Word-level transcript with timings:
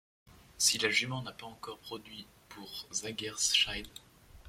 Si 0.57 0.79
la 0.79 0.89
jument 0.89 1.21
n’a 1.21 1.31
pas 1.31 1.45
encore 1.45 1.77
produit 1.77 2.25
pour 2.49 2.87
Zangersheide. 2.91 3.87